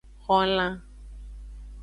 [0.25, 0.73] Xolan.